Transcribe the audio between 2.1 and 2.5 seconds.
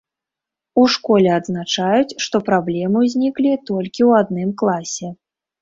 што